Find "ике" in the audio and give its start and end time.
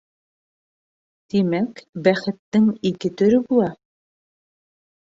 2.93-3.13